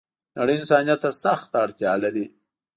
نړۍ 0.37 0.55
انسانيت 0.59 0.99
ته 1.03 1.09
سخته 1.23 1.55
اړتیا 1.63 1.93
لری 2.03 2.25